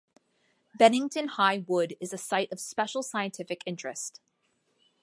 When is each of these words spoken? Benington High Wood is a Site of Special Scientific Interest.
Benington 0.79 1.27
High 1.27 1.59
Wood 1.59 1.95
is 1.99 2.11
a 2.11 2.17
Site 2.17 2.51
of 2.51 2.59
Special 2.59 3.03
Scientific 3.03 3.61
Interest. 3.67 4.19